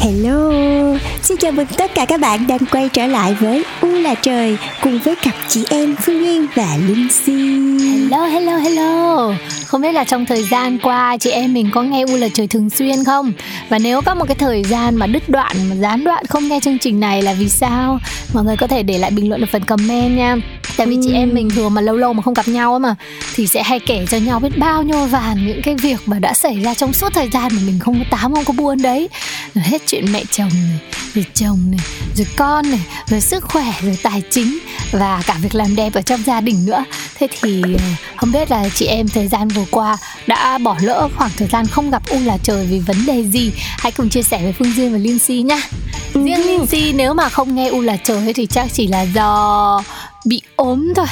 [0.00, 0.50] Hello,
[1.22, 4.56] xin chào mừng tất cả các bạn đang quay trở lại với U là trời
[4.82, 7.32] cùng với cặp chị em Phương Duyên và Linh Si.
[7.32, 9.32] Hello, hello, hello
[9.66, 12.46] Không biết là trong thời gian qua chị em mình có nghe U là trời
[12.46, 13.32] thường xuyên không?
[13.68, 16.60] Và nếu có một cái thời gian mà đứt đoạn, mà gián đoạn không nghe
[16.60, 17.98] chương trình này là vì sao?
[18.34, 20.36] Mọi người có thể để lại bình luận ở phần comment nha
[20.80, 22.94] Tại vì chị em mình thường mà lâu lâu mà không gặp nhau mà
[23.34, 26.34] Thì sẽ hay kể cho nhau biết bao nhiêu vàn những cái việc mà đã
[26.34, 29.08] xảy ra trong suốt thời gian mà mình không có tám không có buôn đấy.
[29.54, 30.78] Rồi hết chuyện mẹ chồng này,
[31.14, 31.80] rồi chồng này,
[32.14, 34.58] rồi con này, rồi sức khỏe, rồi tài chính
[34.90, 36.84] Và cả việc làm đẹp ở trong gia đình nữa.
[37.18, 37.84] Thế thì ờ,
[38.16, 41.66] không biết là chị em thời gian vừa qua đã bỏ lỡ khoảng thời gian
[41.66, 43.52] không gặp U là trời vì vấn đề gì?
[43.78, 45.60] Hãy cùng chia sẻ với Phương Duyên và Linh Si nhá.
[46.14, 49.82] Riêng Linh Si nếu mà không nghe U là trời thì chắc chỉ là do
[50.26, 51.06] bị ốm thôi.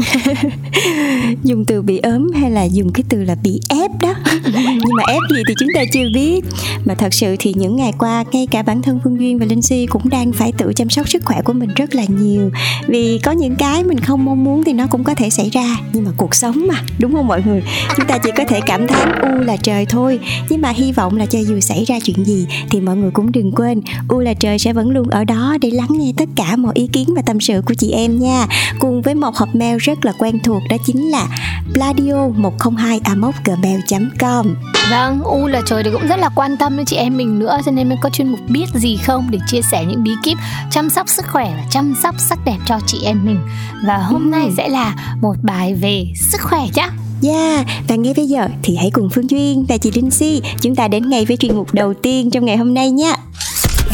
[1.44, 4.14] Dùng từ bị ốm hay là dùng cái từ là bị ép đó?
[4.54, 6.44] Nhưng mà ép gì thì chúng ta chưa biết.
[6.84, 9.62] Mà thật sự thì những ngày qua ngay cả bản thân phương duyên và linh
[9.62, 12.50] si cũng đang phải tự chăm sóc sức khỏe của mình rất là nhiều.
[12.88, 15.76] Vì có những cái mình không mong muốn thì nó cũng có thể xảy ra.
[15.92, 17.62] Nhưng mà cuộc sống mà đúng không mọi người?
[17.96, 20.18] Chúng ta chỉ có thể cảm thán u là trời thôi.
[20.48, 23.32] Nhưng mà hy vọng là cho dù xảy ra chuyện gì thì mọi người cũng
[23.32, 26.56] đừng quên u là trời sẽ vẫn luôn ở đó để lắng nghe tất cả
[26.56, 28.39] mọi ý kiến và tâm sự của chị em nha
[28.78, 31.26] cùng với một hộp mail rất là quen thuộc đó chính là
[31.74, 33.00] pladio 102
[33.44, 33.80] gmail
[34.18, 34.54] com.
[34.90, 37.58] Vâng, U là trời thì cũng rất là quan tâm đến chị em mình nữa
[37.64, 40.38] Cho nên mới có chuyên mục biết gì không Để chia sẻ những bí kíp
[40.70, 43.38] chăm sóc sức khỏe và chăm sóc sắc đẹp cho chị em mình.
[43.86, 46.90] Và hôm nay sẽ là một bài về sức khỏe nhá.
[47.22, 50.74] Yeah, và ngay bây giờ thì hãy cùng Phương Duyên và chị Linh Si chúng
[50.74, 53.12] ta đến ngay với chuyên mục đầu tiên trong ngày hôm nay nha.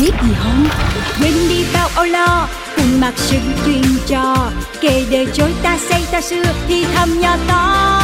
[0.01, 0.69] biết gì không?
[1.21, 4.51] Quên đi bao âu lo cùng mặc sự chuyên trò
[4.81, 8.03] kể đời chối ta xây ta xưa thì thầm nhỏ to.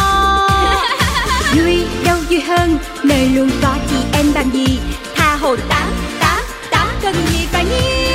[1.57, 4.79] Vui đâu vui hơn nơi luôn có chị em bằng gì?
[5.15, 5.87] Tha hồ tá
[6.21, 8.13] tá tá cần gì phải nhi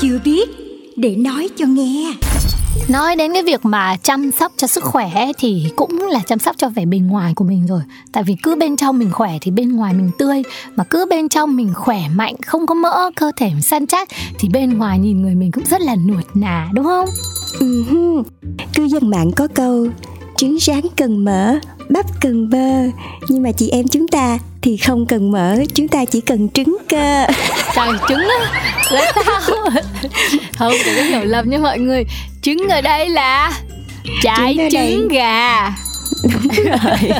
[0.00, 0.48] chưa biết
[0.96, 2.12] để nói cho nghe
[2.88, 6.38] Nói đến cái việc mà chăm sóc cho sức khỏe ấy, thì cũng là chăm
[6.38, 7.80] sóc cho vẻ bề ngoài của mình rồi
[8.12, 10.42] Tại vì cứ bên trong mình khỏe thì bên ngoài mình tươi
[10.76, 14.08] Mà cứ bên trong mình khỏe mạnh, không có mỡ, cơ thể săn chắc
[14.38, 17.08] Thì bên ngoài nhìn người mình cũng rất là nuột nà đúng không?
[17.58, 18.22] Uh-huh.
[18.74, 19.86] Cư dân mạng có câu
[20.38, 22.98] trứng rán cần mỡ, bắp cần bơ.
[23.28, 26.76] Nhưng mà chị em chúng ta thì không cần mỡ, chúng ta chỉ cần trứng
[26.88, 27.26] cơ.
[27.74, 29.40] Trời trứng á, là sao?
[30.58, 32.04] Không, đừng có hiểu lầm nha mọi người.
[32.42, 33.52] Trứng ở đây là
[34.22, 35.70] trái Trứng trứng gà
[36.22, 37.12] Đúng rồi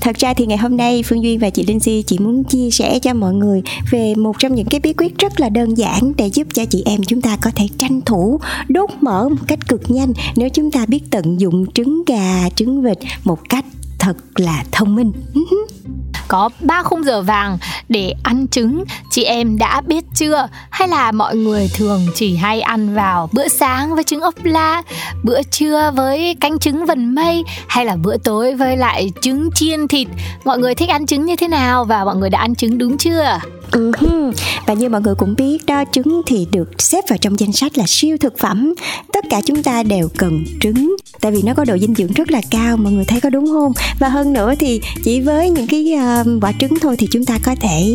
[0.00, 2.70] Thật ra thì ngày hôm nay Phương Duyên và chị Linh Si chỉ muốn chia
[2.70, 6.12] sẻ cho mọi người về một trong những cái bí quyết rất là đơn giản
[6.16, 9.68] để giúp cho chị em chúng ta có thể tranh thủ đốt mỡ một cách
[9.68, 13.64] cực nhanh nếu chúng ta biết tận dụng trứng gà, trứng vịt một cách
[13.98, 15.12] thật là thông minh.
[16.30, 17.58] Có 3 khung giờ vàng
[17.88, 20.48] để ăn trứng Chị em đã biết chưa?
[20.70, 24.82] Hay là mọi người thường chỉ hay ăn vào bữa sáng với trứng ốp la,
[25.24, 29.88] Bữa trưa với canh trứng vần mây, Hay là bữa tối với lại trứng chiên
[29.88, 30.08] thịt
[30.44, 31.84] Mọi người thích ăn trứng như thế nào?
[31.84, 33.38] Và mọi người đã ăn trứng đúng chưa?
[33.72, 34.32] Uh-huh.
[34.66, 37.78] Và như mọi người cũng biết đó, trứng thì được xếp vào trong danh sách
[37.78, 38.74] là siêu thực phẩm
[39.12, 42.30] Tất cả chúng ta đều cần trứng Tại vì nó có độ dinh dưỡng rất
[42.30, 43.72] là cao Mọi người thấy có đúng không?
[43.98, 47.38] Và hơn nữa thì chỉ với những cái uh, quả trứng thôi Thì chúng ta
[47.42, 47.94] có thể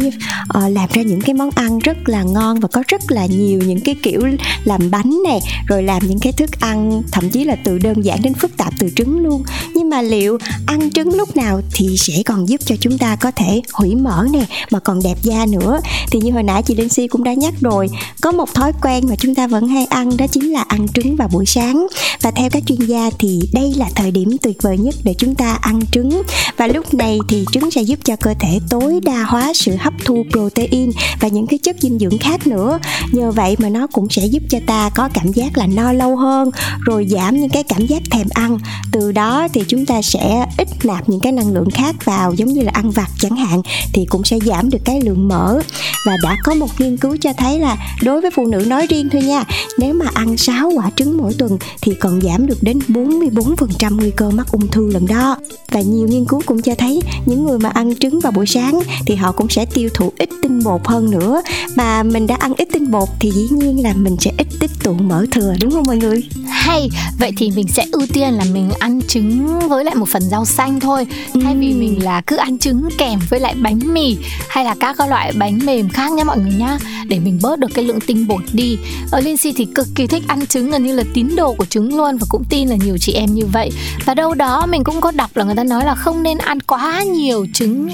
[0.57, 3.59] uh, làm ra những cái món ăn rất là ngon Và có rất là nhiều
[3.65, 4.21] những cái kiểu
[4.63, 8.21] làm bánh nè Rồi làm những cái thức ăn thậm chí là từ đơn giản
[8.21, 9.43] đến phức tạp từ trứng luôn.
[9.73, 13.31] Nhưng mà liệu ăn trứng lúc nào thì sẽ còn giúp cho chúng ta có
[13.31, 15.79] thể hủy mỡ nè Mà còn đẹp da nữa nữa?
[16.11, 17.89] Thì như hồi nãy chị Linh Si cũng đã nhắc rồi
[18.21, 21.15] có một thói quen mà chúng ta vẫn hay ăn đó chính là ăn trứng
[21.15, 21.87] vào buổi sáng.
[22.21, 25.35] Và theo các chuyên gia thì đây là thời điểm tuyệt vời nhất để chúng
[25.35, 26.21] ta ăn trứng.
[26.57, 29.93] Và lúc này thì trứng sẽ giúp cho cơ thể tối đa hóa sự hấp
[30.05, 32.79] thu protein và những cái chất dinh dưỡng khác nữa.
[33.11, 36.15] Nhờ vậy mà nó cũng sẽ giúp cho ta có cảm giác là no lâu
[36.15, 36.51] hơn,
[36.85, 38.57] rồi giảm những cái cảm giác thèm ăn.
[38.91, 42.49] Từ đó thì chúng ta sẽ ít nạp những cái năng lượng khác vào, giống
[42.49, 43.61] như là ăn vặt chẳng hạn,
[43.93, 45.59] thì cũng sẽ giảm được cái lượng mỡ.
[46.05, 49.09] Và đã có một nghiên cứu cho thấy là đối với phụ nữ nói riêng
[49.11, 49.43] thôi nha,
[49.79, 52.79] nếu mà ăn 6 quả trứng mỗi tuần thì còn giảm được đến
[53.09, 55.37] 44% nguy cơ mắc ung thư lần đó.
[55.71, 58.79] Và nhiều nghiên cứu cũng cho thấy những người mà ăn trứng vào buổi sáng
[59.05, 61.41] thì họ cũng sẽ tiêu thụ ít tinh bột hơn nữa.
[61.75, 64.71] Mà mình đã ăn ít tinh bột thì dĩ nhiên là mình sẽ ít tích
[64.83, 66.23] tụ mỡ thừa đúng không mọi người?
[66.47, 70.21] Hay, vậy thì mình sẽ ưu tiên là mình ăn trứng với lại một phần
[70.21, 71.07] rau xanh thôi
[71.43, 74.17] Thay vì mình là cứ ăn trứng kèm với lại bánh mì
[74.47, 77.73] hay là các loại bánh mềm khác nhá mọi người nhá Để mình bớt được
[77.73, 78.77] cái lượng tinh bột đi
[79.11, 81.97] Ở Lindsay thì cực kỳ thích ăn trứng gần như là tín đồ của trứng
[81.97, 83.71] luôn Và cũng tin là nhiều chị em như vậy.
[84.05, 86.59] Và đâu đó mình cũng có đọc là người ta nói là không nên ăn
[86.59, 87.89] quá nhiều trứng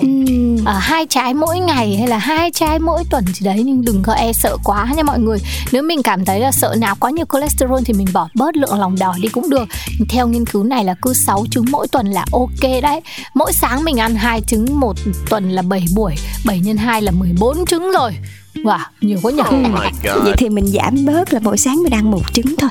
[0.66, 4.04] ở hai trái mỗi ngày hay là hai trái mỗi tuần gì đấy nhưng đừng
[4.04, 5.38] có e sợ quá nha mọi người.
[5.72, 8.80] Nếu mình cảm thấy là sợ nào quá nhiều cholesterol thì mình bỏ bớt lượng
[8.80, 9.66] lòng đỏ đi cũng được.
[10.10, 13.02] Theo nghiên cứu này là cứ 6 trứng mỗi tuần là ok đấy.
[13.34, 14.96] Mỗi sáng mình ăn hai trứng một
[15.30, 16.16] tuần là 7 buổi
[16.46, 18.12] 7 nhân 2 là 14 trứng rồi.
[18.56, 19.42] Wow, nhiều quá nhỉ?
[19.42, 22.70] Oh Vậy thì mình giảm bớt là mỗi sáng mình ăn một trứng thôi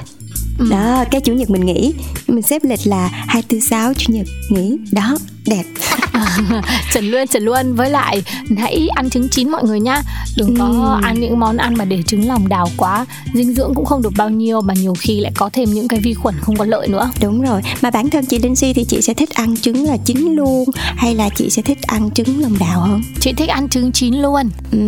[0.60, 0.66] ừ.
[0.70, 1.94] Đó, cái chủ nhật mình nghỉ.
[2.26, 4.78] Mình xếp lịch là 246 chủ nhật nghỉ.
[4.92, 5.16] Đó,
[5.46, 5.64] đẹp.
[6.92, 7.74] trần luôn trần luôn.
[7.74, 8.22] Với lại
[8.58, 10.02] hãy ăn trứng chín mọi người nhá.
[10.36, 11.06] Đừng có ừ.
[11.06, 13.06] ăn những món ăn mà để trứng lòng đào quá.
[13.34, 16.00] Dinh dưỡng cũng không được bao nhiêu mà nhiều khi lại có thêm những cái
[16.00, 17.10] vi khuẩn không có lợi nữa.
[17.22, 17.60] Đúng rồi.
[17.82, 20.64] Mà bản thân chị Linh Si thì chị sẽ thích ăn trứng là chín luôn?
[20.74, 23.02] Hay là chị sẽ thích ăn trứng lòng đào hơn?
[23.20, 24.50] Chị thích ăn trứng chín luôn.
[24.72, 24.78] Ừ.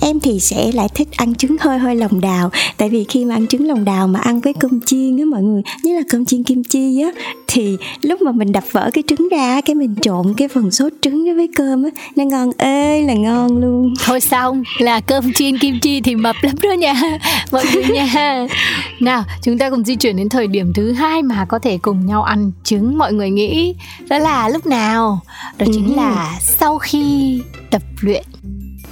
[0.00, 2.50] em thì sẽ lại thích ăn trứng hơi hơi lòng đào.
[2.76, 5.42] Tại vì khi mà ăn trứng lòng đào mà ăn với cơm chiên á mọi
[5.42, 7.10] người như là cơm chiên kim chi á
[7.46, 10.92] thì lúc mà mình đập vỡ cái trứng ra cái mình trộn cái phần sốt
[11.00, 11.90] trứng với cơm á.
[12.16, 13.94] Nó ngon ơi là ngon luôn.
[14.04, 16.94] Thôi xong là cơm chiên kim chi thì mập lắm đó nha.
[17.52, 18.46] Mọi người nha.
[19.00, 22.06] Nào chúng ta cùng di chuyển đến thời điểm thứ hai mà có thể cùng
[22.06, 23.74] nhau ăn trứng mọi người nghĩ
[24.08, 25.20] đó là lúc nào?
[25.58, 25.96] Đó chính ừ.
[25.96, 27.40] là sau khi
[27.70, 28.24] tập luyện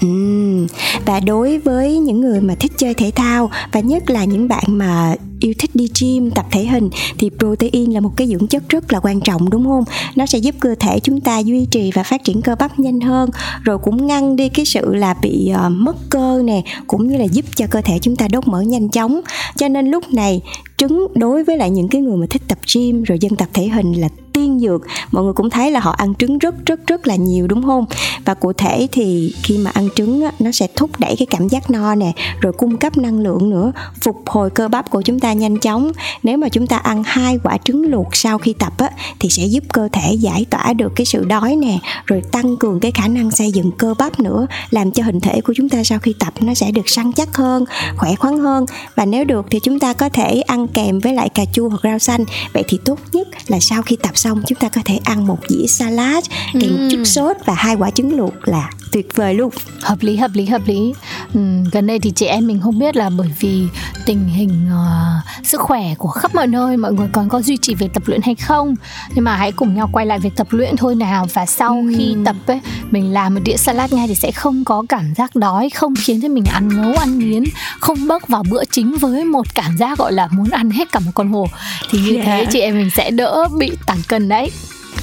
[0.00, 0.66] Ừ.
[1.06, 4.64] Và đối với những người mà thích chơi thể thao và nhất là những bạn
[4.68, 8.68] mà yêu thích đi gym tập thể hình thì protein là một cái dưỡng chất
[8.68, 9.84] rất là quan trọng đúng không
[10.16, 13.00] nó sẽ giúp cơ thể chúng ta duy trì và phát triển cơ bắp nhanh
[13.00, 13.30] hơn
[13.62, 17.24] rồi cũng ngăn đi cái sự là bị uh, mất cơ nè cũng như là
[17.24, 19.20] giúp cho cơ thể chúng ta đốt mỡ nhanh chóng
[19.56, 20.40] cho nên lúc này
[20.76, 23.68] trứng đối với lại những cái người mà thích tập gym rồi dân tập thể
[23.68, 24.82] hình là tiên dược.
[25.10, 27.84] Mọi người cũng thấy là họ ăn trứng rất rất rất là nhiều đúng không?
[28.24, 31.48] Và cụ thể thì khi mà ăn trứng á, nó sẽ thúc đẩy cái cảm
[31.48, 35.20] giác no nè rồi cung cấp năng lượng nữa phục hồi cơ bắp của chúng
[35.20, 35.92] ta nhanh chóng.
[36.22, 39.44] Nếu mà chúng ta ăn hai quả trứng luộc sau khi tập á, thì sẽ
[39.44, 43.08] giúp cơ thể giải tỏa được cái sự đói nè rồi tăng cường cái khả
[43.08, 46.14] năng xây dựng cơ bắp nữa làm cho hình thể của chúng ta sau khi
[46.18, 47.64] tập nó sẽ được săn chắc hơn
[47.96, 48.66] khỏe khoắn hơn.
[48.94, 51.80] Và nếu được thì chúng ta có thể ăn kèm với lại cà chua hoặc
[51.82, 52.24] rau xanh.
[52.52, 55.38] Vậy thì tốt nhất là sau khi tập xong chúng ta có thể ăn một
[55.48, 56.24] dĩa salad
[56.60, 56.88] kèm ừ.
[56.90, 59.50] chút sốt và hai quả trứng luộc là tuyệt vời luôn.
[59.82, 60.94] Hợp lý hợp lý hợp lý.
[61.34, 61.40] Ừ,
[61.72, 63.66] gần đây thì chị em mình không biết là bởi vì
[64.06, 67.74] tình hình uh, sức khỏe của khắp mọi nơi mọi người còn có duy trì
[67.74, 68.74] việc tập luyện hay không?
[69.14, 71.26] Nhưng mà hãy cùng nhau quay lại việc tập luyện thôi nào.
[71.34, 71.94] Và sau ừ.
[71.96, 72.60] khi tập ấy
[72.90, 76.20] mình làm một đĩa salad ngay thì sẽ không có cảm giác đói không khiến
[76.22, 77.44] cho mình ăn ngấu ăn nghiến
[77.80, 81.00] không bước vào bữa chính với một cảm giác gọi là muốn ăn hết cả
[81.00, 81.46] một con hổ
[81.90, 82.26] thì như yeah.
[82.26, 84.50] thế chị em mình sẽ đỡ bị tăng cân đấy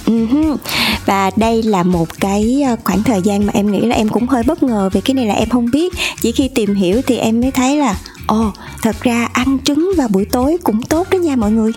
[0.06, 0.58] Uh-huh.
[1.06, 4.28] và đây là một cái ờ, khoảng thời gian mà em nghĩ là em cũng
[4.28, 7.18] hơi bất ngờ vì cái này là em không biết chỉ khi tìm hiểu thì
[7.18, 11.08] em mới thấy là ồ oh, thật ra ăn trứng vào buổi tối cũng tốt
[11.12, 11.72] đó nha mọi người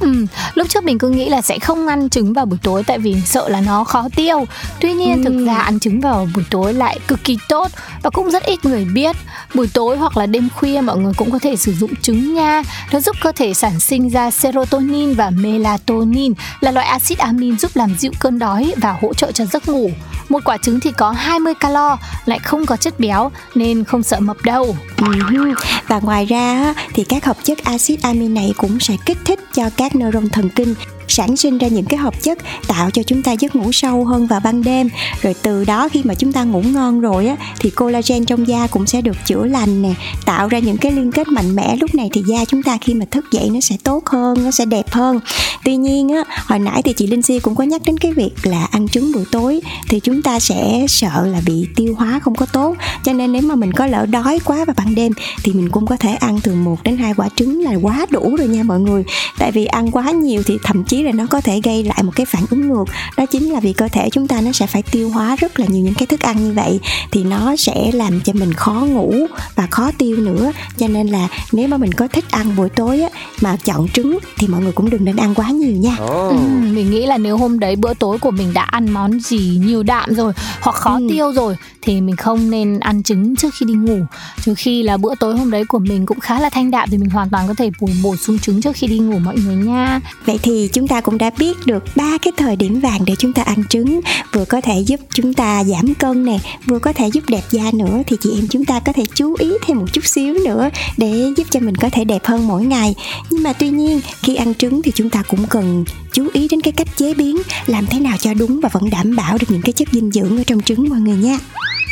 [0.00, 2.98] Ừ, lúc trước mình cứ nghĩ là sẽ không ăn trứng vào buổi tối tại
[2.98, 4.44] vì sợ là nó khó tiêu.
[4.80, 5.24] Tuy nhiên ừ.
[5.24, 7.70] thực ra ăn trứng vào buổi tối lại cực kỳ tốt
[8.02, 9.16] và cũng rất ít người biết.
[9.54, 12.62] Buổi tối hoặc là đêm khuya mọi người cũng có thể sử dụng trứng nha.
[12.92, 17.70] Nó giúp cơ thể sản sinh ra serotonin và melatonin là loại axit amin giúp
[17.74, 19.90] làm dịu cơn đói và hỗ trợ cho giấc ngủ.
[20.28, 24.20] Một quả trứng thì có 20 calo, lại không có chất béo nên không sợ
[24.20, 24.76] mập đâu.
[24.96, 25.54] Ừ.
[25.88, 29.70] Và ngoài ra thì các hợp chất axit amin này cũng sẽ kích thích cho
[29.76, 30.74] các các neuron thần kinh
[31.08, 34.26] sản sinh ra những cái hợp chất tạo cho chúng ta giấc ngủ sâu hơn
[34.26, 34.88] vào ban đêm.
[35.22, 38.66] Rồi từ đó khi mà chúng ta ngủ ngon rồi á, thì collagen trong da
[38.66, 39.94] cũng sẽ được chữa lành nè,
[40.24, 41.76] tạo ra những cái liên kết mạnh mẽ.
[41.76, 44.50] Lúc này thì da chúng ta khi mà thức dậy nó sẽ tốt hơn, nó
[44.50, 45.20] sẽ đẹp hơn.
[45.64, 48.30] Tuy nhiên á, hồi nãy thì chị linh si cũng có nhắc đến cái việc
[48.42, 52.34] là ăn trứng buổi tối thì chúng ta sẽ sợ là bị tiêu hóa không
[52.34, 52.76] có tốt.
[53.04, 55.86] Cho nên nếu mà mình có lỡ đói quá vào ban đêm thì mình cũng
[55.86, 58.80] có thể ăn từ một đến hai quả trứng là quá đủ rồi nha mọi
[58.80, 59.04] người.
[59.38, 62.12] Tại vì ăn quá nhiều thì thậm chí là nó có thể gây lại một
[62.14, 62.84] cái phản ứng ngược.
[63.16, 65.66] Đó chính là vì cơ thể chúng ta nó sẽ phải tiêu hóa rất là
[65.66, 69.14] nhiều những cái thức ăn như vậy thì nó sẽ làm cho mình khó ngủ
[69.54, 70.52] và khó tiêu nữa.
[70.76, 73.08] Cho nên là nếu mà mình có thích ăn buổi tối á
[73.40, 75.96] mà chọn trứng thì mọi người cũng đừng nên ăn quá nhiều nha.
[76.04, 76.30] Oh.
[76.30, 76.36] ừ,
[76.72, 79.82] mình nghĩ là nếu hôm đấy bữa tối của mình đã ăn món gì nhiều
[79.82, 81.06] đạm rồi hoặc khó ừ.
[81.10, 83.98] tiêu rồi thì mình không nên ăn trứng trước khi đi ngủ.
[84.42, 86.98] Trừ khi là bữa tối hôm đấy của mình cũng khá là thanh đạm thì
[86.98, 89.56] mình hoàn toàn có thể bổ bổ sung trứng trước khi đi ngủ mọi người
[89.56, 90.00] nha.
[90.26, 93.14] Vậy thì chúng chúng ta cũng đã biết được ba cái thời điểm vàng để
[93.18, 94.00] chúng ta ăn trứng.
[94.32, 97.62] Vừa có thể giúp chúng ta giảm cân nè vừa có thể giúp đẹp da
[97.72, 100.70] nữa thì chị em chúng ta có thể chú ý thêm một chút xíu nữa
[100.96, 102.94] để giúp cho mình có thể đẹp hơn mỗi ngày.
[103.30, 106.60] Nhưng mà tuy nhiên khi ăn trứng thì chúng ta cũng cần chú ý đến
[106.60, 107.36] cái cách chế biến
[107.66, 110.36] làm thế nào cho đúng và vẫn đảm bảo được những cái chất dinh dưỡng
[110.36, 111.38] ở trong trứng mọi người nha.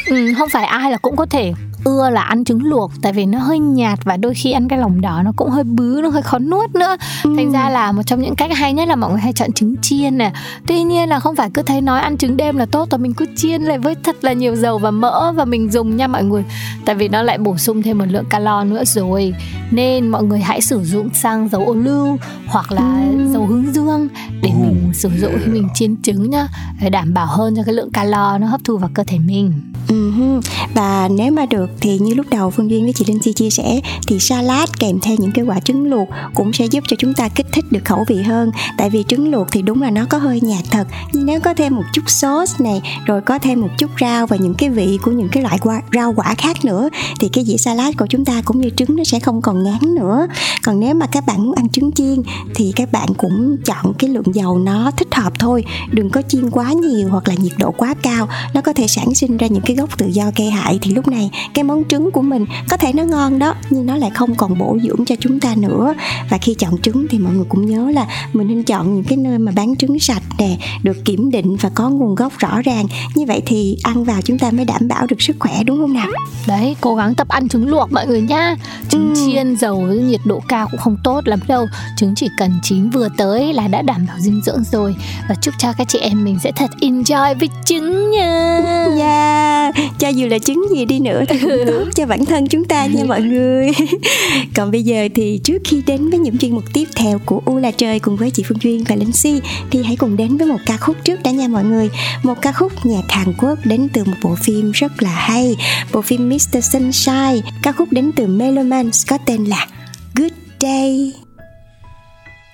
[0.06, 1.52] Ừ, không phải ai là cũng có thể
[1.84, 4.78] ưa là ăn trứng luộc tại vì nó hơi nhạt và đôi khi ăn cái
[4.78, 6.96] lòng đỏ nó cũng hơi bứ nó hơi khó nuốt nữa.
[7.24, 7.34] Ừ.
[7.36, 9.74] thành ra là một trong những cách hay nhất là mọi người hay chọn trứng
[9.82, 10.32] chiên nè.
[10.66, 13.14] Tuy nhiên là không phải cứ thấy nói ăn trứng đêm là tốt và mình
[13.14, 16.24] cứ chiên lại với thật là nhiều dầu và mỡ và mình dùng nha mọi
[16.24, 16.44] người.
[16.84, 19.34] Tại vì nó lại bổ sung thêm một lượng calo nữa rồi
[19.72, 23.02] nên mọi người hãy sử dụng xăng dầu ô lưu hoặc là
[23.32, 24.08] dầu hướng dương
[24.42, 26.48] để mình sử dụng khi mình chiên trứng nhá
[26.80, 29.52] để đảm bảo hơn cho cái lượng calo nó hấp thu vào cơ thể mình.
[29.88, 30.40] Uh-huh.
[30.74, 33.50] và nếu mà được thì như lúc đầu phương duyên với chị linh chi chia
[33.50, 37.14] sẻ thì salad kèm theo những cái quả trứng luộc cũng sẽ giúp cho chúng
[37.14, 38.50] ta kích thích được khẩu vị hơn.
[38.78, 40.86] Tại vì trứng luộc thì đúng là nó có hơi nhạt thật.
[41.12, 44.36] Nhưng nếu có thêm một chút sauce này rồi có thêm một chút rau và
[44.36, 46.88] những cái vị của những cái loại quả, rau quả khác nữa
[47.20, 49.94] thì cái dĩa salad của chúng ta cũng như trứng nó sẽ không còn ngán
[49.94, 50.26] nữa.
[50.62, 52.22] Còn nếu mà các bạn muốn ăn trứng chiên
[52.54, 55.64] thì các bạn cũng chọn cái lượng dầu nó thích hợp thôi.
[55.90, 58.28] Đừng có chiên quá nhiều hoặc là nhiệt độ quá cao.
[58.54, 60.78] Nó có thể sản sinh ra những cái gốc tự do gây hại.
[60.82, 63.96] Thì lúc này cái món trứng của mình có thể nó ngon đó nhưng nó
[63.96, 65.94] lại không còn bổ dưỡng cho chúng ta nữa.
[66.30, 69.16] Và khi chọn trứng thì mọi người cũng nhớ là mình nên chọn những cái
[69.16, 72.86] nơi mà bán trứng sạch nè được kiểm định và có nguồn gốc rõ ràng.
[73.14, 75.92] Như vậy thì ăn vào chúng ta mới đảm bảo được sức khỏe đúng không
[75.92, 76.08] nào?
[76.46, 78.56] Đấy cố gắng tập ăn trứng luộc mọi người nha
[78.88, 79.26] trứng ừ.
[79.26, 81.66] chiên dầu với nhiệt độ cao cũng không tốt lắm đâu.
[81.96, 84.96] Trứng chỉ cần chín vừa tới là đã đảm bảo dinh dưỡng rồi.
[85.28, 88.60] Và chúc cho các chị em mình sẽ thật enjoy với trứng nha.
[88.96, 89.52] Yeah
[89.98, 92.86] cho dù là trứng gì đi nữa thì cũng tốt cho bản thân chúng ta
[92.86, 93.70] nha mọi người.
[94.54, 97.58] Còn bây giờ thì trước khi đến với những chuyên mục tiếp theo của u
[97.58, 99.40] là trời cùng với chị phương duyên và linh si,
[99.70, 101.90] thì hãy cùng đến với một ca khúc trước đã nha mọi người.
[102.22, 105.56] Một ca khúc nhạc hàn quốc đến từ một bộ phim rất là hay,
[105.92, 106.64] bộ phim Mr.
[106.72, 107.40] Sunshine.
[107.62, 109.66] Ca khúc đến từ Meloman có tên là
[110.14, 111.14] Good Day.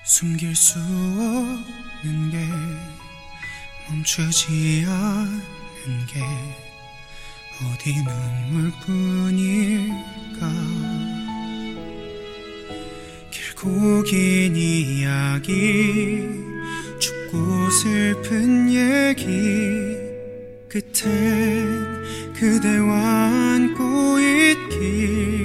[0.05, 2.37] 숨길 수 없는 게
[3.89, 6.19] 멈추지 않는 게
[7.61, 7.93] 어디
[8.41, 9.29] 눈물뿐일까?
[13.29, 16.27] 길고 긴 이야기
[16.99, 19.27] 춥고 슬픈 얘기
[20.69, 25.38] 끝엔 그대와 안고 있길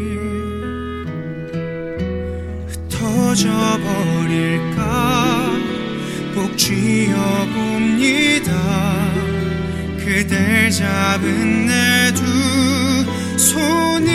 [3.34, 3.50] 흩어져
[3.80, 5.50] 버릴까?
[6.36, 7.24] 꼭 쥐어봅니다.
[9.98, 12.22] 그댈 잡은 내 두
[13.36, 14.14] 손을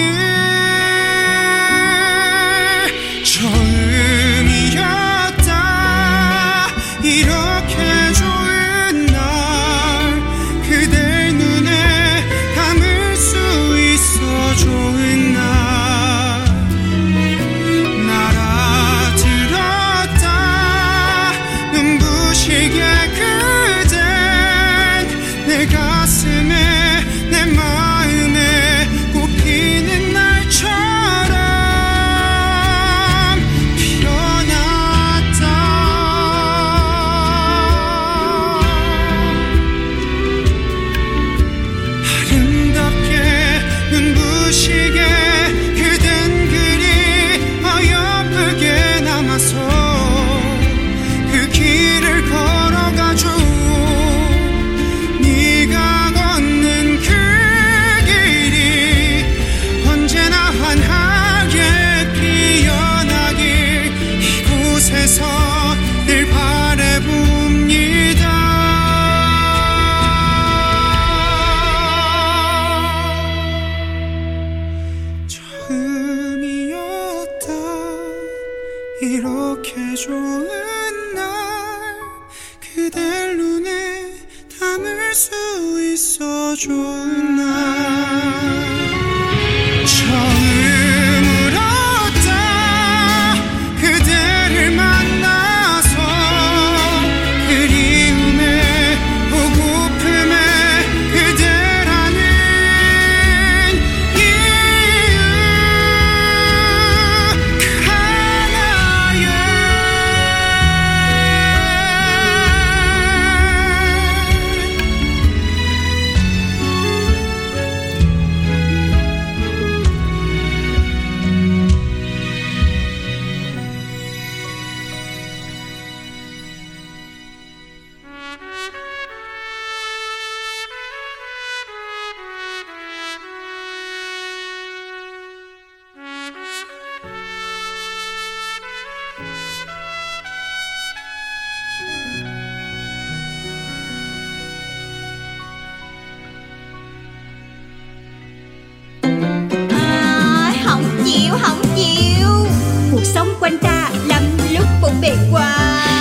[153.40, 155.56] quanh ta lắm lúc bộn bề quá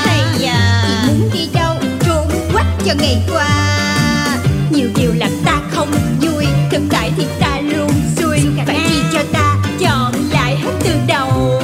[0.05, 1.77] hay à chị muốn đi đâu
[2.07, 3.49] trốn quách cho ngày qua.
[4.71, 5.91] Nhiều điều làm ta không
[6.21, 8.41] vui thực tại thì ta luôn xui.
[8.67, 11.63] Phải chi cho ta chọn lại hết từ đầu.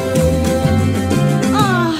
[1.54, 1.94] Ờ,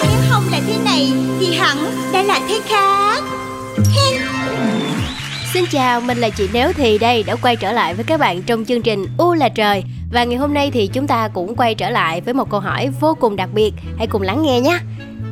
[0.00, 1.76] nếu không là thế này thì hẳn
[2.12, 3.22] đã là thế khác
[5.54, 8.42] Xin chào, mình là chị Nếu Thì đây đã quay trở lại với các bạn
[8.42, 9.84] trong chương trình U là trời.
[10.12, 12.88] Và ngày hôm nay thì chúng ta cũng quay trở lại với một câu hỏi
[13.00, 13.72] vô cùng đặc biệt.
[13.98, 14.78] Hãy cùng lắng nghe nhé.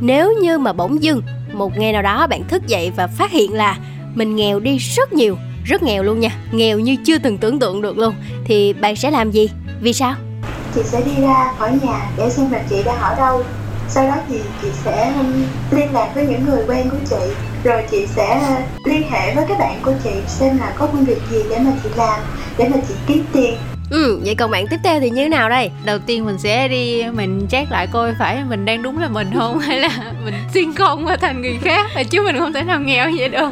[0.00, 1.22] Nếu như mà bỗng dưng
[1.52, 3.76] một ngày nào đó bạn thức dậy và phát hiện là
[4.14, 7.82] mình nghèo đi rất nhiều Rất nghèo luôn nha, nghèo như chưa từng tưởng tượng
[7.82, 9.50] được luôn Thì bạn sẽ làm gì?
[9.80, 10.14] Vì sao?
[10.74, 13.42] chị sẽ đi ra khỏi nhà để xem là chị đang ở đâu.
[13.88, 15.32] Sau đó thì chị sẽ um,
[15.70, 19.44] liên lạc với những người quen của chị rồi chị sẽ uh, liên hệ với
[19.48, 22.20] các bạn của chị xem là có công việc gì để mà chị làm
[22.58, 23.54] để mà chị kiếm tiền
[23.90, 25.70] Ừ, vậy còn bạn tiếp theo thì như thế nào đây?
[25.84, 29.30] đầu tiên mình sẽ đi mình check lại coi phải mình đang đúng là mình
[29.34, 29.90] không hay là
[30.24, 33.50] mình xuyên không qua thành người khác chứ mình không thể nào nghèo vậy được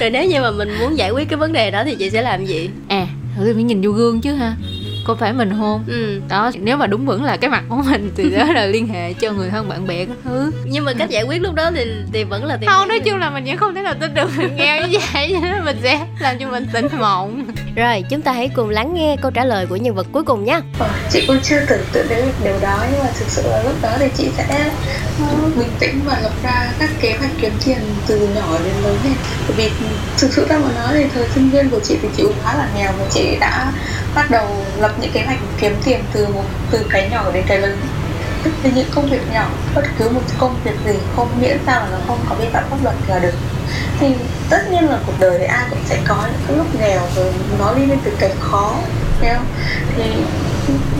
[0.00, 2.22] Rồi nếu như mà mình muốn giải quyết cái vấn đề đó thì chị sẽ
[2.22, 2.70] làm gì?
[2.88, 4.54] à thử phải nhìn vô gương chứ ha
[5.04, 5.84] có phải mình không?
[5.86, 8.88] Ừ, đó nếu mà đúng vẫn là cái mặt của mình thì đó là liên
[8.88, 10.52] hệ cho người thân bạn bè các thứ.
[10.64, 13.18] Nhưng mà cách giải quyết lúc đó thì thì vẫn là tìm không nói chung
[13.18, 16.38] là mình vẫn không thể nào tin được mình nghèo như vậy mình sẽ làm
[16.38, 17.46] cho mình tỉnh mộng
[17.76, 20.44] rồi, chúng ta hãy cùng lắng nghe câu trả lời của nhân vật cuối cùng
[20.44, 20.60] nhé.
[20.78, 23.72] Ờ, chị cũng chưa tưởng tượng đến điều đó nhưng mà thực sự là lúc
[23.82, 24.70] đó thì chị sẽ
[25.20, 25.26] ờ,
[25.56, 29.14] bình tĩnh và lập ra các kế hoạch kiếm tiền từ nhỏ đến lớn này.
[29.48, 29.70] Bởi vì
[30.18, 32.54] thực sự ra mà nói thì thời sinh viên của chị thì chị cũng khá
[32.54, 33.72] là nghèo và chị đã
[34.14, 34.46] bắt đầu
[34.78, 37.78] lập những kế hoạch kiếm tiền từ một từ cái nhỏ đến cái lớn.
[38.42, 41.80] Tức là những công việc nhỏ bất cứ một công việc gì không miễn sao
[41.80, 43.34] là nó không có vi phạm pháp luật là được
[44.00, 44.14] thì
[44.50, 47.32] tất nhiên là cuộc đời thì ai cũng sẽ có những cái lúc nghèo rồi
[47.58, 48.74] nó đi lên từ cái khó
[49.20, 49.46] hiểu không?
[49.96, 50.02] Thì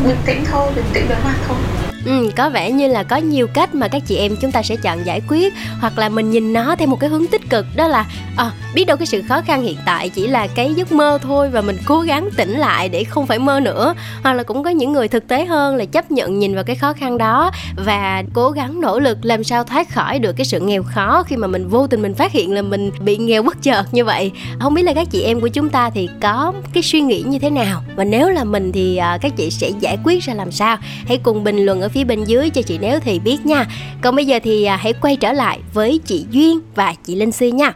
[0.05, 1.57] bình tĩnh thôi, bình tĩnh đối mặt thôi.
[2.05, 4.77] Ừ, có vẻ như là có nhiều cách mà các chị em chúng ta sẽ
[4.77, 7.89] chọn giải quyết hoặc là mình nhìn nó theo một cái hướng tích cực đó
[7.89, 11.19] là à, biết đâu cái sự khó khăn hiện tại chỉ là cái giấc mơ
[11.23, 13.95] thôi và mình cố gắng tỉnh lại để không phải mơ nữa.
[14.23, 16.77] Hoặc là cũng có những người thực tế hơn là chấp nhận nhìn vào cái
[16.77, 20.61] khó khăn đó và cố gắng nỗ lực làm sao thoát khỏi được cái sự
[20.61, 23.63] nghèo khó khi mà mình vô tình mình phát hiện là mình bị nghèo bất
[23.63, 24.33] chợt như vậy.
[24.61, 27.39] Không biết là các chị em của chúng ta thì có cái suy nghĩ như
[27.39, 27.83] thế nào?
[27.97, 30.77] Và nếu là mình thì ờ, các chị sẽ giải quyết ra làm sao?
[31.07, 33.67] Hãy cùng bình luận ở phía bên dưới cho chị nếu thì biết nha.
[34.01, 37.33] Còn bây giờ thì à, hãy quay trở lại với chị duyên và chị linh
[37.33, 37.73] si nha.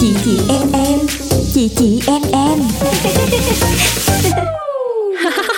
[0.00, 0.98] Chị chị em em
[1.54, 2.58] chị chị em em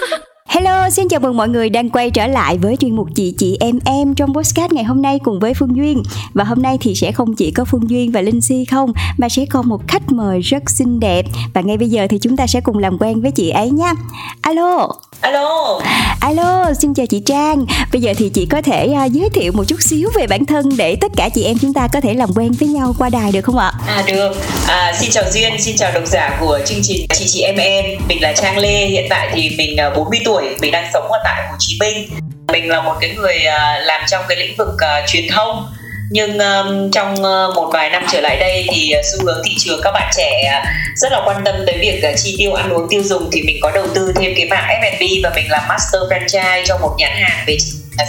[0.48, 3.56] Hello, xin chào mừng mọi người đang quay trở lại với chuyên mục chị chị
[3.60, 6.02] em em trong podcast ngày hôm nay cùng với Phương Duyên.
[6.34, 9.28] Và hôm nay thì sẽ không chỉ có Phương Duyên và Linh Si không Mà
[9.28, 11.26] sẽ còn một khách mời rất xinh đẹp.
[11.54, 13.92] Và ngay bây giờ thì chúng ta sẽ cùng làm quen với chị ấy nha.
[14.40, 14.88] Alo,
[15.20, 15.80] Alo,
[16.20, 17.66] alo, xin chào chị Trang.
[17.92, 20.68] Bây giờ thì chị có thể à, giới thiệu một chút xíu về bản thân
[20.76, 23.32] Để tất cả chị em chúng ta có thể làm quen với nhau qua đài
[23.32, 23.72] được không ạ?
[23.86, 24.32] à được.
[24.66, 27.84] À, xin chào Duyên, xin chào độc giả của chương trình Chị Chị Em Em.
[28.08, 31.18] Mình là Trang Lê, hiện tại thì mình à, 40 tuổi, mình đang sống ở
[31.24, 32.08] tại Hồ Chí Minh.
[32.52, 35.66] Mình là một cái người à, làm trong cái lĩnh vực à, truyền thông.
[36.10, 39.54] Nhưng um, trong uh, một vài năm trở lại đây thì uh, xu hướng thị
[39.58, 42.70] trường các bạn trẻ uh, rất là quan tâm tới việc uh, chi tiêu ăn
[42.70, 45.62] uống tiêu dùng thì mình có đầu tư thêm cái mảng F&B và mình làm
[45.68, 47.56] master franchise cho một nhãn hàng về